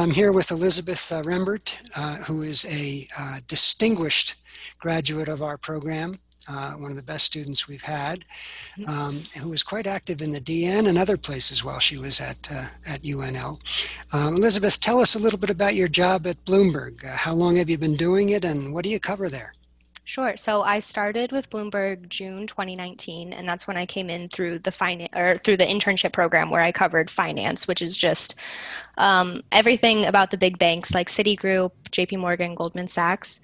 [0.00, 4.34] I'm here with Elizabeth uh, Rembert, uh, who is a uh, distinguished
[4.78, 8.20] graduate of our program, uh, one of the best students we've had,
[8.78, 8.88] mm-hmm.
[8.88, 12.50] um, who was quite active in the DN and other places while she was at,
[12.50, 13.60] uh, at UNL.
[14.14, 17.04] Um, Elizabeth, tell us a little bit about your job at Bloomberg.
[17.04, 19.52] Uh, how long have you been doing it and what do you cover there?
[20.10, 20.36] Sure.
[20.36, 24.72] So I started with Bloomberg June 2019, and that's when I came in through the
[24.72, 28.34] finance or through the internship program where I covered finance, which is just
[28.98, 32.16] um, everything about the big banks like Citigroup, J.P.
[32.16, 33.40] Morgan, Goldman Sachs.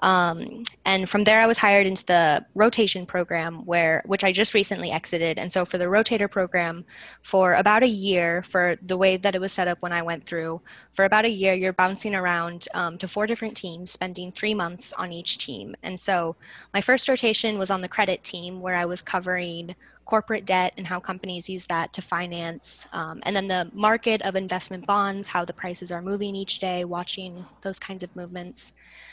[0.00, 4.54] Um, and from there, I was hired into the rotation program, where which I just
[4.54, 5.38] recently exited.
[5.38, 6.84] And so, for the rotator program,
[7.22, 10.24] for about a year, for the way that it was set up when I went
[10.24, 10.60] through,
[10.92, 14.92] for about a year, you're bouncing around um, to four different teams, spending three months
[14.94, 15.74] on each team.
[15.82, 16.36] And so,
[16.72, 20.86] my first rotation was on the credit team, where I was covering corporate debt and
[20.86, 25.44] how companies use that to finance, um, and then the market of investment bonds, how
[25.44, 28.72] the prices are moving each day, watching those kinds of movements.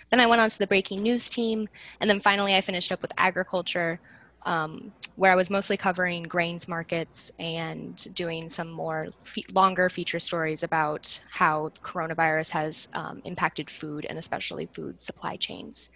[0.09, 1.67] Then I went on to the breaking news team,
[2.01, 3.99] and then finally I finished up with agriculture,
[4.45, 10.19] um, where I was mostly covering grains markets and doing some more fe- longer feature
[10.19, 15.89] stories about how coronavirus has um, impacted food and especially food supply chains.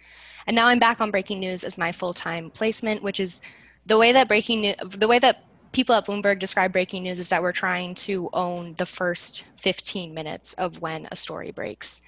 [0.46, 3.40] And now I'm back on breaking news as my full-time placement, which is
[3.86, 7.42] the way that breaking the way that people at Bloomberg describe breaking news is that
[7.42, 12.02] we're trying to own the first 15 minutes of when a story breaks.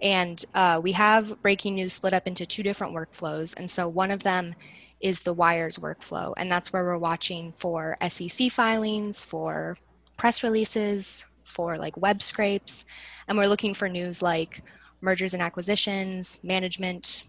[0.00, 3.58] And uh, we have breaking news split up into two different workflows.
[3.58, 4.54] And so one of them
[5.00, 6.32] is the wires workflow.
[6.36, 9.76] And that's where we're watching for SEC filings, for
[10.16, 12.86] press releases, for like web scrapes.
[13.26, 14.62] And we're looking for news like
[15.00, 17.24] mergers and acquisitions, management,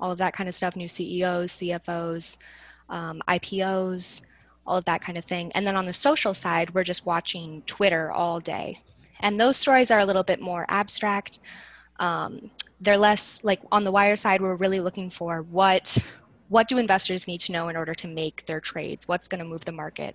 [0.00, 2.38] all of that kind of stuff, new CEOs, CFOs,
[2.88, 4.22] um, IPOs,
[4.66, 5.52] all of that kind of thing.
[5.52, 8.78] And then on the social side, we're just watching Twitter all day.
[9.20, 11.40] And those stories are a little bit more abstract.
[11.98, 15.98] Um, they're less like on the wire side, we're really looking for what
[16.48, 19.08] what do investors need to know in order to make their trades?
[19.08, 20.14] What's going to move the market?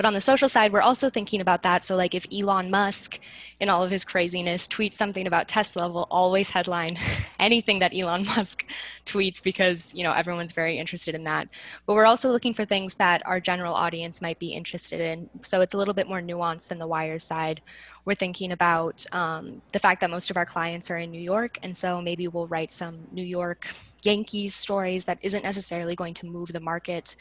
[0.00, 1.84] But on the social side, we're also thinking about that.
[1.84, 3.20] So, like if Elon Musk,
[3.60, 6.96] in all of his craziness, tweets something about Tesla, we'll always headline
[7.38, 8.64] anything that Elon Musk
[9.04, 11.48] tweets because you know everyone's very interested in that.
[11.84, 15.28] But we're also looking for things that our general audience might be interested in.
[15.44, 17.60] So it's a little bit more nuanced than the wires side.
[18.06, 21.58] We're thinking about um, the fact that most of our clients are in New York,
[21.62, 23.68] and so maybe we'll write some New York
[24.02, 27.16] Yankees stories that isn't necessarily going to move the market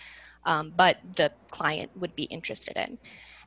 [0.45, 2.97] um, but the client would be interested in.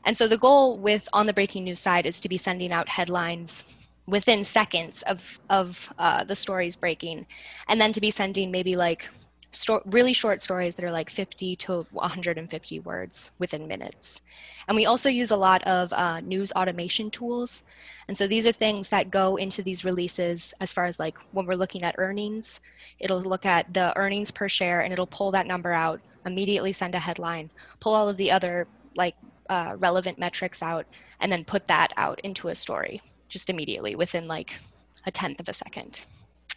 [0.05, 2.89] And so the goal with on the breaking news side is to be sending out
[2.89, 3.65] headlines
[4.07, 7.27] within seconds of of uh, the stories breaking,
[7.69, 9.09] and then to be sending maybe like
[9.53, 14.23] sto- really short stories that are like 50 to 150 words within minutes.
[14.69, 17.63] And we also use a lot of uh, news automation tools.
[18.09, 21.47] And so these are things that go into these releases as far as like when
[21.47, 22.61] we're looking at earnings,
[22.99, 26.95] it'll look at the earnings per share and it'll pull that number out immediately send
[26.95, 29.15] a headline, pull all of the other like
[29.51, 30.87] uh, relevant metrics out,
[31.21, 34.59] and then put that out into a story just immediately within like
[35.07, 36.05] a tenth of a second.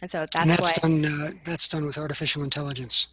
[0.02, 1.04] And so that's, and that's what, done.
[1.04, 3.08] Uh, that's done with artificial intelligence.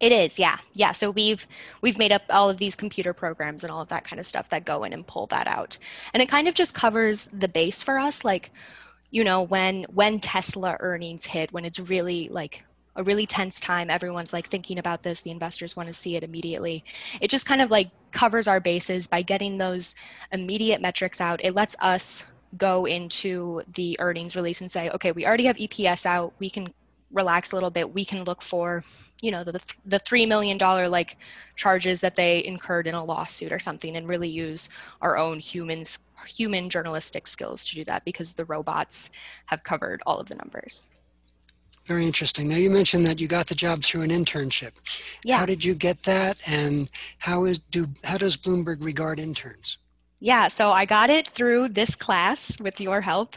[0.00, 0.92] It is, yeah, yeah.
[0.92, 1.46] So we've
[1.80, 4.48] we've made up all of these computer programs and all of that kind of stuff
[4.50, 5.78] that go in and pull that out,
[6.12, 8.50] and it kind of just covers the base for us, like
[9.10, 12.64] you know when when tesla earnings hit when it's really like
[12.96, 13.90] a really tense time.
[13.90, 15.20] Everyone's like thinking about this.
[15.20, 16.84] The investors want to see it immediately.
[17.20, 19.94] It just kind of like covers our bases by getting those
[20.32, 21.40] immediate metrics out.
[21.44, 22.24] It lets us
[22.58, 26.32] go into the earnings release and say, okay, we already have EPS out.
[26.38, 26.72] We can
[27.12, 27.92] relax a little bit.
[27.92, 28.84] We can look for,
[29.22, 31.16] you know, the the three million dollar like
[31.54, 34.68] charges that they incurred in a lawsuit or something, and really use
[35.00, 39.10] our own humans human journalistic skills to do that because the robots
[39.46, 40.88] have covered all of the numbers.
[41.84, 42.48] Very interesting.
[42.48, 44.72] Now you mentioned that you got the job through an internship.
[45.24, 45.38] Yeah.
[45.38, 46.90] How did you get that, and
[47.20, 49.78] how is do how does Bloomberg regard interns?
[50.20, 53.36] Yeah, so I got it through this class with your help.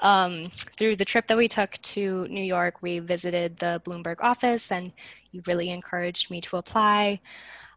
[0.00, 4.70] Um, through the trip that we took to New York, we visited the Bloomberg office,
[4.70, 4.92] and
[5.32, 7.20] you really encouraged me to apply.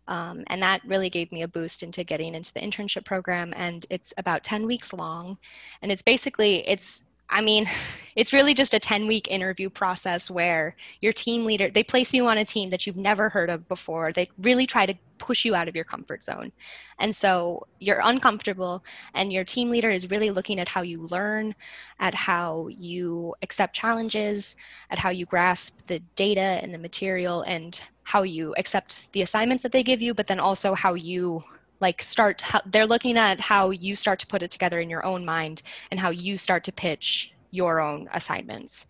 [0.08, 3.54] Um, and that really gave me a boost into getting into the internship program.
[3.56, 5.38] And it's about 10 weeks long,
[5.82, 7.68] and it's basically it's I mean,
[8.16, 12.28] it's really just a 10 week interview process where your team leader, they place you
[12.28, 14.14] on a team that you've never heard of before.
[14.14, 16.52] They really try to push you out of your comfort zone.
[17.00, 18.84] And so you're uncomfortable,
[19.16, 21.56] and your team leader is really looking at how you learn,
[22.00, 24.56] at how you accept challenges,
[24.92, 29.64] at how you grasp the data and the material, and how you accept the assignments
[29.64, 31.44] that they give you, but then also how you
[31.84, 35.24] like start they're looking at how you start to put it together in your own
[35.24, 38.88] mind and how you start to pitch your own assignments.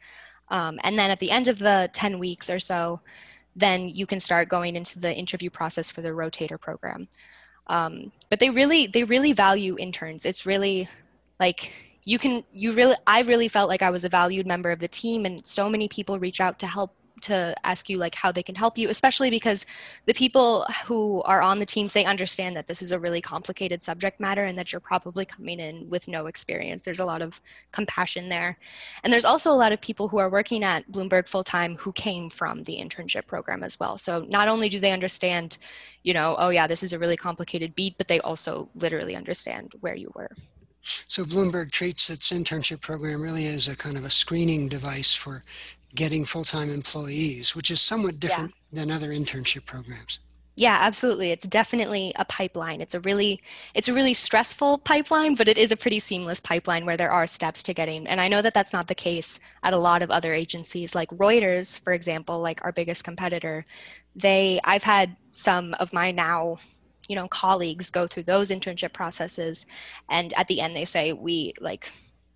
[0.50, 3.02] Um, and then at the end of the 10 weeks or so,
[3.56, 7.08] then you can start going into the interview process for the rotator program.
[7.68, 10.26] Um, but they really, they really value interns.
[10.26, 10.88] It's really
[11.40, 11.72] like
[12.06, 14.88] you can, you really, I really felt like I was a valued member of the
[14.88, 16.94] team, and so many people reach out to help
[17.24, 19.66] to ask you like how they can help you especially because
[20.06, 23.82] the people who are on the teams they understand that this is a really complicated
[23.82, 26.82] subject matter and that you're probably coming in with no experience.
[26.82, 27.42] There's a lot of
[27.72, 28.58] compassion there.
[29.04, 31.92] And there's also a lot of people who are working at bloomberg full time who
[31.94, 33.98] came from the internship program as well.
[33.98, 35.58] So not only do they understand
[36.04, 39.74] you know oh yeah this is a really complicated beat but they also literally understand
[39.82, 40.30] where you were.
[41.08, 45.42] So Bloomberg treats its internship program really as a kind of a screening device for
[45.96, 48.80] getting full-time employees, which is somewhat different yeah.
[48.80, 50.20] than other internship programs.
[50.56, 51.32] Yeah, absolutely.
[51.32, 52.80] It's definitely a pipeline.
[52.80, 53.42] It's a really
[53.74, 57.26] it's a really stressful pipeline, but it is a pretty seamless pipeline where there are
[57.26, 58.06] steps to getting.
[58.06, 61.10] And I know that that's not the case at a lot of other agencies like
[61.10, 63.66] Reuters, for example, like our biggest competitor.
[64.16, 66.60] They I've had some of my now
[67.10, 69.66] you know colleagues go through those internship processes
[70.10, 71.92] and at the end they say we like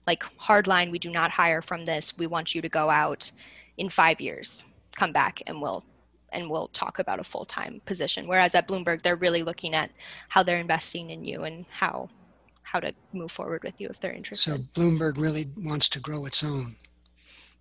[0.08, 2.18] like hard line we do not hire from this.
[2.18, 3.30] We want you to go out
[3.78, 4.64] in five years
[4.98, 5.86] come back and we'll
[6.34, 8.28] and we'll talk about a full-time position.
[8.28, 9.92] Whereas at bloomberg they're really looking at
[10.28, 12.10] how they're investing in you and how
[12.64, 14.52] how to move forward with you if they're interested.
[14.52, 16.76] So bloomberg really wants to grow its own.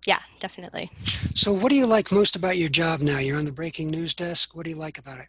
[0.05, 0.89] Yeah definitely.
[1.33, 3.19] So what do you like most about your job now?
[3.19, 4.55] You're on the breaking news desk.
[4.55, 5.27] What do you like about it?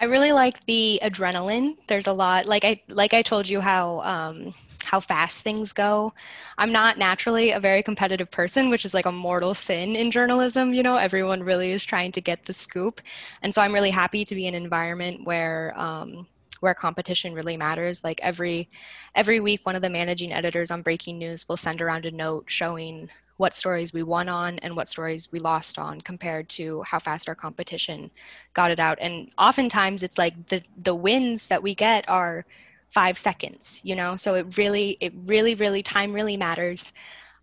[0.00, 1.74] I really like the adrenaline.
[1.88, 4.54] There's a lot like i like i told you how um,
[4.88, 6.12] how fast things go.
[6.56, 10.72] I'm not naturally a very competitive person, which is like a mortal sin in journalism.
[10.72, 13.00] You know, everyone really is trying to get the scoop.
[13.42, 16.26] And so I'm really happy to be in an environment where, um,
[16.60, 18.68] where competition really matters like every
[19.14, 22.44] every week one of the managing editors on breaking news will send around a note
[22.48, 26.98] showing what stories we won on and what stories we lost on compared to how
[26.98, 28.10] fast our competition
[28.54, 32.44] got it out and oftentimes it's like the the wins that we get are
[32.90, 34.16] five seconds you know?
[34.16, 36.92] So it really it really really time really matters.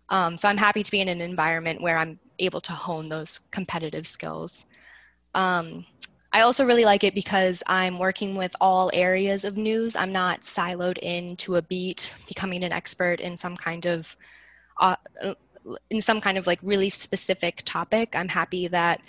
[0.08, 3.38] Um, so i'm happy to be in an environment where i'm able to hone those
[3.50, 4.66] competitive skills.
[5.34, 5.84] Um,
[6.32, 9.96] i also really like it because i'm working with all areas of news.
[9.96, 14.16] I'm not siloed into a beat becoming an expert in some kind of
[14.80, 14.96] uh,
[15.90, 18.14] in some kind of like really specific topic.
[18.14, 19.00] I'm happy that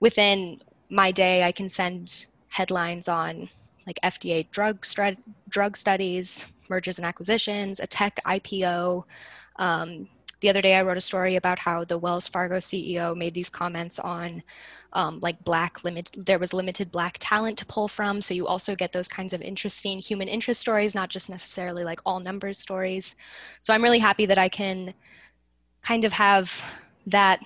[0.00, 0.58] within
[0.90, 3.48] my day i can send headlines on
[3.86, 4.84] like FDA drug,
[5.48, 9.04] drug studies, mergers and acquisitions, a tech IPO.
[9.56, 10.08] Um,
[10.40, 13.50] the other day I wrote a story about how the Wells Fargo CEO made these
[13.50, 14.42] comments on
[14.94, 18.20] um, like black limit, there was limited black talent to pull from.
[18.20, 22.00] So you also get those kinds of interesting human interest stories, not just necessarily like
[22.06, 23.16] all numbers stories.
[23.62, 24.94] So I'm really happy that I can
[25.82, 27.40] kind of have that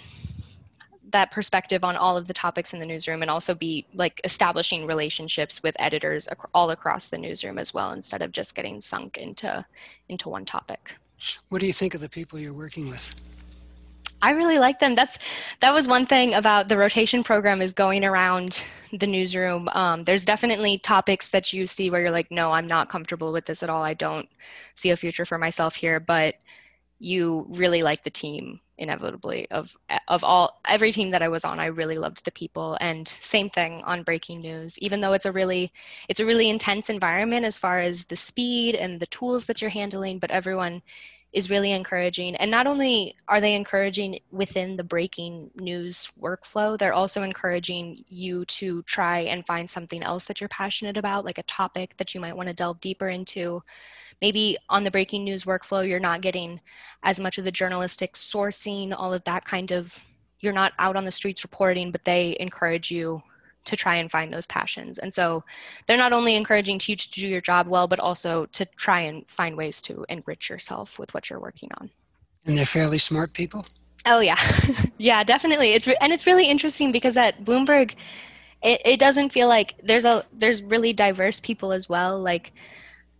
[1.11, 4.87] that perspective on all of the topics in the newsroom and also be like establishing
[4.87, 9.17] relationships with editors ac- all across the newsroom as well instead of just getting sunk
[9.17, 9.65] into
[10.09, 10.95] into one topic
[11.49, 13.15] what do you think of the people you're working with
[14.21, 14.95] I really like them.
[14.95, 15.19] That's
[15.61, 19.69] that was one thing about the rotation program is going around the newsroom.
[19.75, 23.47] Um, there's definitely topics that you see where you're like, no, I'm not comfortable with
[23.47, 23.83] this at all.
[23.83, 24.29] I don't
[24.75, 26.01] see a future for myself here.
[26.01, 26.35] But
[26.99, 29.77] you really like the team inevitably of
[30.07, 32.77] of all every team that I was on I really loved the people.
[32.81, 34.79] And same thing on breaking news.
[34.79, 35.73] Even though it's a really
[36.09, 39.71] it's a really intense environment as far as the speed and the tools that you're
[39.71, 40.83] handling but everyone
[41.33, 42.35] is really encouraging.
[42.37, 48.45] And not only are they encouraging within the breaking news workflow they're also encouraging you
[48.47, 52.21] to try and find something else that you're passionate about like a topic that you
[52.21, 53.63] might want to delve deeper into
[54.21, 56.61] maybe on the breaking news workflow, you're not getting
[57.03, 60.03] as much of the journalistic sourcing, all of that kind of,
[60.41, 63.23] you're not out on the streets reporting, but they encourage you
[63.65, 64.99] to try and find those passions.
[64.99, 65.45] And so
[65.87, 69.01] they're not only encouraging to you to do your job well, but also to try
[69.01, 71.91] and find ways to enrich yourself with what you're working on.
[72.47, 73.67] And they're fairly smart people?
[74.07, 74.39] Oh yeah.
[74.99, 75.75] yeah, definitely.
[75.75, 77.95] It's re- and it's really interesting because at Bloomberg
[78.63, 82.19] it, it doesn't feel like there's a there's really diverse people as well.
[82.19, 82.53] Like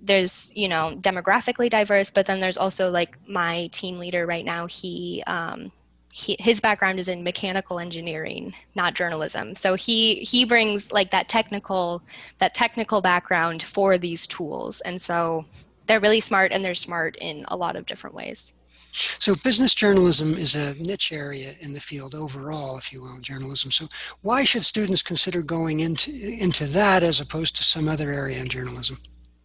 [0.01, 4.67] there's you know demographically diverse but then there's also like my team leader right now
[4.67, 5.73] he um
[6.13, 9.55] he, his background is in mechanical engineering not journalism.
[9.55, 12.03] So he he brings like that technical
[12.39, 14.81] that technical background for these tools.
[14.83, 15.45] And so
[15.87, 18.53] they're really smart and they're smart in a lot of different ways.
[18.93, 23.71] So business journalism is a niche area in the field overall if you will journalism.
[23.71, 23.87] So
[24.23, 28.49] why should students consider going into into that as opposed to some other area in
[28.49, 28.99] journalism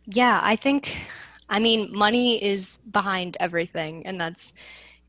[0.06, 0.98] yeah, I think,
[1.50, 4.54] I mean, money is behind everything, and that's,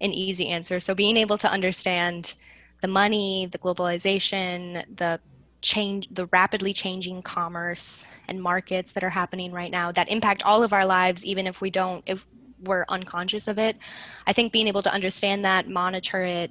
[0.01, 0.81] an easy answer.
[0.81, 2.35] So being able to understand
[2.83, 5.21] the money, the globalization, the
[5.63, 10.63] change the rapidly changing commerce and markets that are happening right now that impact all
[10.63, 12.27] of our lives even if we don't if
[12.65, 13.79] we're unconscious of it.
[14.27, 16.51] I think being able to understand that, monitor it,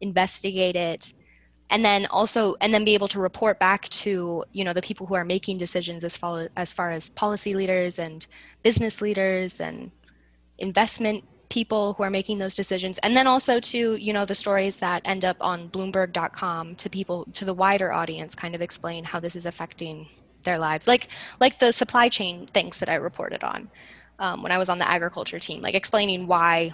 [0.00, 1.12] investigate it,
[1.70, 5.06] and then also and then be able to report back to you know the people
[5.06, 8.26] who are making decisions as far as far as policy leaders and
[8.62, 9.90] business leaders and
[10.58, 12.98] investment people who are making those decisions.
[12.98, 17.24] And then also to you know the stories that end up on bloomberg.com to people
[17.34, 20.06] to the wider audience kind of explain how this is affecting
[20.44, 20.86] their lives.
[20.86, 21.08] Like
[21.40, 23.68] like the supply chain things that i reported on
[24.18, 26.72] um, when i was on the agriculture team like explaining why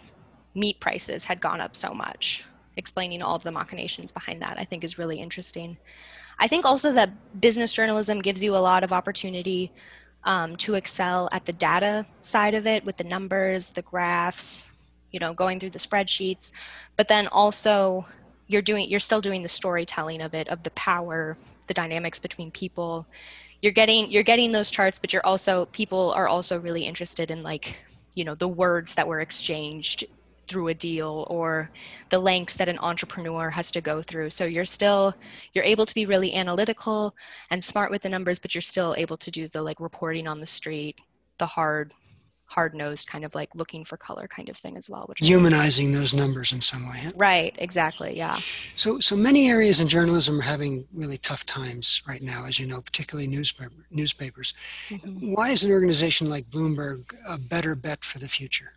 [0.54, 2.44] meat prices had gone up so much
[2.76, 5.76] explaining all of the machinations behind that i think is really interesting.
[6.38, 7.10] I think also that
[7.40, 9.70] business journalism gives you a lot of opportunity
[10.24, 14.72] um, to excel at the data side of it with the numbers the graphs
[15.10, 16.52] you know going through the spreadsheets
[16.96, 18.04] but then also
[18.48, 21.36] you're doing you're still doing the storytelling of it of the power
[21.66, 23.06] the dynamics between people.
[23.60, 27.42] You're getting you're getting those charts but you're also people are also really interested in
[27.42, 27.76] like
[28.14, 30.04] you know the words that were exchanged
[30.48, 31.70] through a deal or
[32.10, 34.30] the lengths that an entrepreneur has to go through.
[34.30, 35.14] So you're still
[35.52, 37.14] you're able to be really analytical
[37.50, 40.40] and smart with the numbers but you're still able to do the like reporting on
[40.40, 41.00] the street
[41.38, 41.92] the hard
[42.46, 45.90] hard nosed kind of like looking for color kind of thing as well which humanizing
[45.90, 48.36] those numbers in some way right exactly yeah.
[48.74, 52.66] So so many areas in journalism are having really tough times right now as you
[52.66, 54.52] know particularly newspaper, newspapers.
[54.90, 55.32] Mm-hmm.
[55.32, 58.72] why is an organization like bloomberg a better bet for the future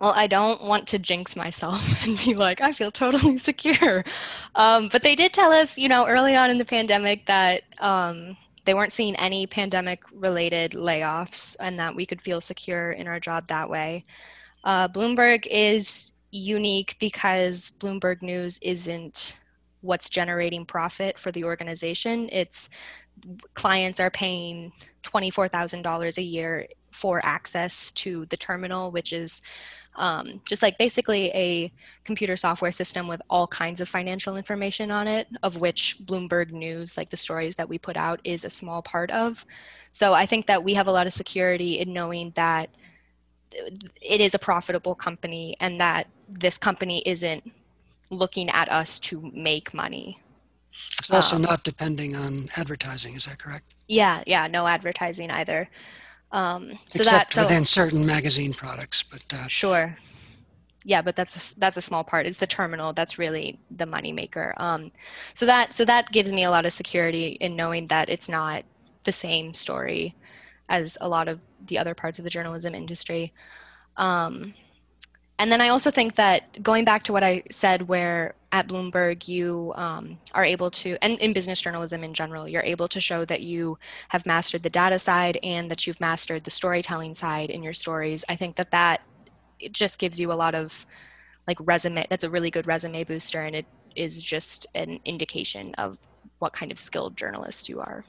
[0.00, 4.02] well, I don't want to jinx myself and be like, I feel totally secure.
[4.54, 8.36] Um, but they did tell us, you know, early on in the pandemic that um,
[8.64, 13.20] they weren't seeing any pandemic related layoffs and that we could feel secure in our
[13.20, 14.04] job that way.
[14.64, 19.38] Uh, Bloomberg is unique because Bloomberg News isn't
[19.82, 22.28] what's generating profit for the organization.
[22.32, 22.70] It's
[23.54, 29.42] clients are paying $24,000 a year for access to the terminal, which is
[29.96, 31.72] um, just like basically a
[32.04, 36.96] computer software system with all kinds of financial information on it, of which Bloomberg News,
[36.96, 39.44] like the stories that we put out, is a small part of.
[39.92, 42.70] So I think that we have a lot of security in knowing that
[43.52, 47.42] it is a profitable company and that this company isn't
[48.10, 50.18] looking at us to make money.
[50.98, 53.74] It's also um, not depending on advertising, is that correct?
[53.88, 55.68] Yeah, yeah, no advertising either.
[56.32, 59.96] Um, so Except that, so, within certain magazine products, but uh, sure.
[60.84, 62.26] Yeah, but that's a, that's a small part.
[62.26, 64.54] It's the terminal that's really the money maker.
[64.56, 64.90] Um,
[65.34, 68.64] so that so that gives me a lot of security in knowing that it's not
[69.04, 70.14] the same story
[70.68, 73.32] as a lot of the other parts of the journalism industry.
[73.96, 74.54] Um,
[75.38, 79.28] and then I also think that going back to what I said, where at Bloomberg
[79.28, 83.24] you um, are able to, and in business journalism in general, you're able to show
[83.24, 83.78] that you
[84.08, 88.24] have mastered the data side and that you've mastered the storytelling side in your stories.
[88.28, 89.04] I think that that
[89.60, 90.86] it just gives you a lot of
[91.46, 92.06] like resume.
[92.10, 93.66] That's a really good resume booster, and it
[93.96, 95.98] is just an indication of
[96.38, 98.04] what kind of skilled journalist you are.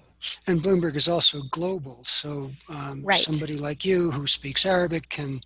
[0.48, 3.18] And Bloomberg is also global, so um, right.
[3.18, 5.42] somebody like you who speaks Arabic can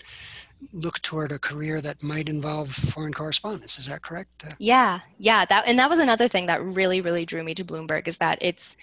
[0.73, 3.77] look toward a career that might involve foreign correspondence.
[3.77, 4.45] Is that correct?
[4.45, 5.45] Uh, yeah, yeah.
[5.45, 8.37] That and that was another thing that really, really drew me to Bloomberg is that
[8.41, 8.77] it's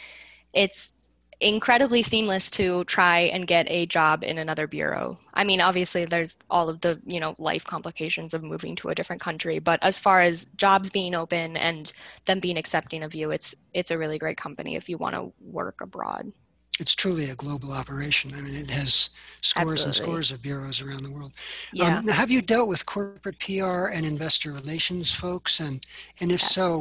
[0.52, 0.92] it's
[1.40, 5.18] incredibly seamless to try and get a job in another bureau.
[5.34, 8.94] I mean, obviously there's all of the, you know, life complications of moving to a
[8.94, 11.92] different country, but as far as jobs being open and
[12.26, 15.32] them being accepting of you, it's it's a really great company if you want to
[15.40, 16.32] work abroad
[16.80, 18.32] it's truly a global operation.
[18.34, 19.10] I mean, it has
[19.40, 19.88] scores Absolutely.
[19.88, 21.32] and scores of bureaus around the world.
[21.72, 21.98] Yeah.
[21.98, 25.60] Um, have you dealt with corporate PR and investor relations folks?
[25.60, 25.84] And,
[26.20, 26.54] and if yes.
[26.54, 26.78] so,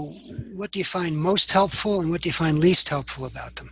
[0.53, 3.71] what do you find most helpful and what do you find least helpful about them?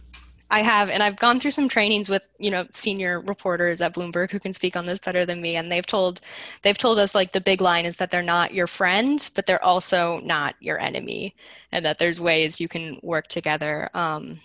[0.52, 4.32] I have, and I've gone through some trainings with you know senior reporters at Bloomberg
[4.32, 6.22] who can speak on this better than me, and they've told
[6.64, 9.64] they've told us like the big line is that they're not your friend, but they're
[9.64, 11.36] also not your enemy,
[11.72, 13.92] and that there's ways you can work together.
[13.94, 14.40] Um,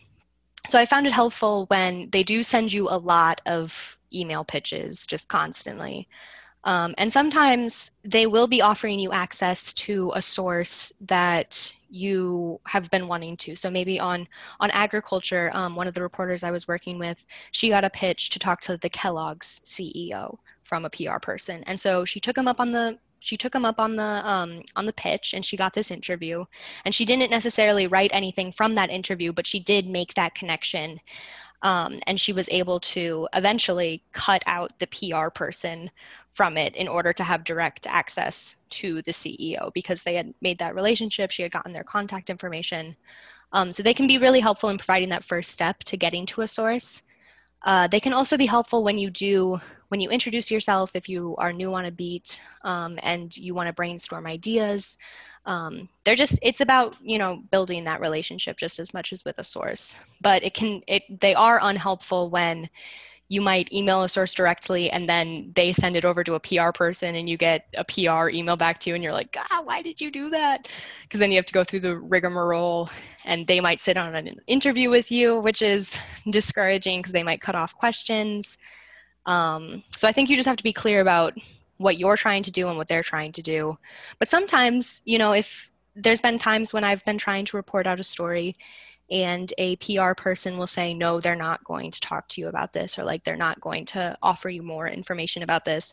[0.74, 5.06] so I found it helpful when they do send you a lot of email pitches
[5.06, 6.08] just constantly.
[6.64, 12.90] Um, and sometimes they will be offering you access to a source that you have
[12.90, 13.54] been wanting to.
[13.54, 14.26] So maybe on
[14.58, 18.30] on agriculture, um, one of the reporters I was working with, she got a pitch
[18.30, 22.48] to talk to the Kellogg's CEO from a PR person, and so she took him
[22.48, 25.56] up on the she took him up on the um, on the pitch and she
[25.56, 26.44] got this interview
[26.84, 31.00] and she didn't necessarily write anything from that interview but she did make that connection
[31.62, 35.90] Um, and she was able to eventually cut out the PR person
[36.34, 40.58] from it in order to have direct access to the CEO because they had made
[40.58, 41.30] that relationship.
[41.30, 42.96] She had gotten their contact information.
[43.52, 46.42] Um, so they can be really helpful in providing that first step to getting to
[46.42, 47.02] a source.
[47.62, 49.60] Uh, they can also be helpful when you do
[49.94, 53.68] when you introduce yourself if you are new on a beat um, and you want
[53.68, 54.96] to brainstorm ideas
[55.46, 59.38] um, they're just it's about you know building that relationship just as much as with
[59.38, 62.68] a source but it can it they are unhelpful when
[63.28, 66.72] you might email a source directly and then they send it over to a PR
[66.74, 69.80] person and you get a PR email back to you and you're like, ah, why
[69.80, 70.68] did you do that?
[71.02, 72.90] Because then you have to go through the rigmarole
[73.24, 75.98] and they might sit on an interview with you, which is
[76.30, 78.58] discouraging because they might cut off questions.
[79.26, 81.36] Um, so I think you just have to be clear about
[81.78, 83.76] what you're trying to do and what they're trying to do.
[84.18, 88.00] But sometimes, you know, if there's been times when I've been trying to report out
[88.00, 88.56] a story
[89.10, 92.72] and a PR person will say, no, they're not going to talk to you about
[92.72, 95.92] this, or like they're not going to offer you more information about this.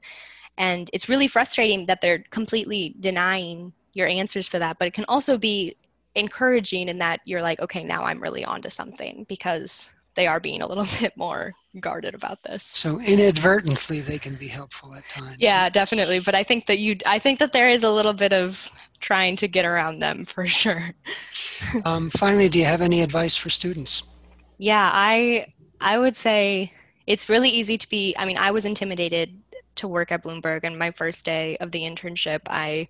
[0.58, 4.80] And it's really frustrating that they're completely denying your answers for that.
[4.80, 5.76] But it can also be
[6.16, 10.62] encouraging in that you're like, okay, now I'm really onto something because they are being
[10.62, 12.64] a little bit more guarded about this.
[12.64, 15.38] So inadvertently, they can be helpful at times.
[15.40, 16.20] Yeah, definitely.
[16.20, 19.36] But I think that you, I think that there is a little bit of trying
[19.38, 20.84] to get around them for sure.
[21.86, 24.04] um, finally, do you have any advice for students?
[24.58, 25.48] Yeah, I,
[25.80, 26.72] I would say
[27.08, 28.16] it's really easy to be.
[28.18, 29.38] I mean, I was intimidated
[29.76, 32.88] to work at Bloomberg, and my first day of the internship, I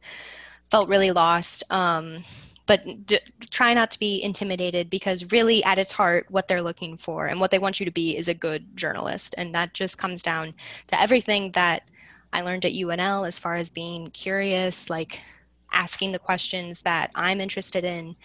[0.69, 1.63] felt really lost.
[1.69, 2.23] Um,
[2.71, 6.95] but d- try not to be intimidated because really at its heart what they're looking
[6.95, 9.35] for and what they want you to be is a good journalist.
[9.37, 10.53] And that just comes down
[10.87, 11.83] to everything that
[12.31, 15.21] i learned at unl as far as being curious like
[15.73, 18.15] asking the questions that i'm interested in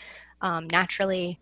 [0.42, 1.40] um, naturally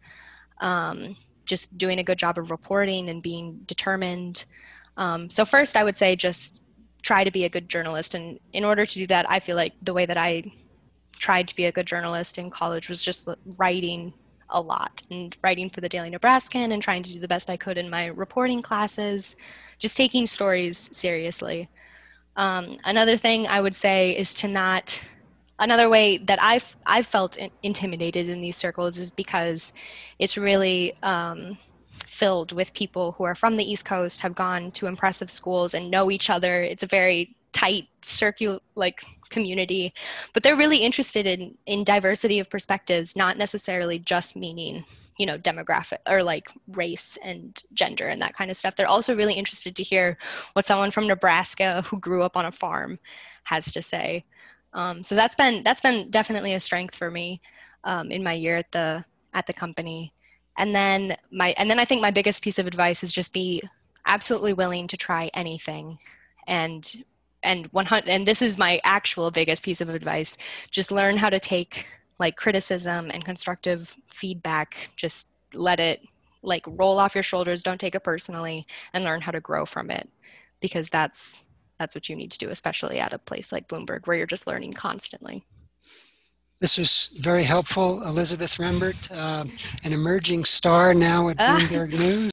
[0.63, 4.47] um, just doing a good job of reporting and being determined.
[4.97, 6.65] Um, so first i would say just
[7.03, 8.15] try to be a good journalist.
[8.15, 10.43] And in order to do that i feel like the way that i
[11.17, 13.29] tried to be a good journalist in college was just
[13.59, 14.13] writing
[14.51, 17.57] a lot and writing for the Daily Nebraskan and trying to do the best I
[17.57, 19.37] could in my reporting classes,
[19.79, 21.69] just taking stories seriously.
[22.37, 25.03] Um, another thing I would say is to not.
[25.61, 29.73] Another way that I've I've felt intimidated in these circles is because
[30.19, 31.57] it's really um,
[32.07, 35.93] filled with people who are from the East Coast, have gone to impressive schools, and
[35.93, 36.61] know each other.
[36.61, 39.95] It's a very tight circular like community
[40.33, 44.85] but they're really interested in in diversity of perspectives not necessarily just meaning
[45.19, 48.75] you know demographic or like race and gender and that kind of stuff.
[48.77, 50.19] They're also really interested to hear
[50.55, 52.99] what someone from nebraska who grew up on a farm
[53.45, 54.25] has to say.
[54.73, 57.41] Um, so that's been that's been definitely a strength for me
[57.85, 60.13] um, in my year at the at the company.
[60.57, 63.63] And then my and then i think my biggest piece of advice is just be
[64.07, 65.99] absolutely willing to try anything
[66.47, 67.05] and
[67.45, 70.37] and 100 and this is my actual biggest piece of advice
[70.71, 71.87] just learn how to take
[72.19, 74.91] like criticism and constructive feedback.
[74.97, 76.01] Just let it
[76.43, 77.63] like roll off your shoulders.
[77.63, 80.09] Don't take it personally and learn how to grow from it
[80.61, 81.45] because that's
[81.79, 84.47] that's what you need to do especially at a place like bloomberg where you're just
[84.47, 85.45] learning constantly.
[86.61, 89.45] This was very helpful elizabeth rembert uh,
[89.85, 92.33] an emerging star now at bloomberg news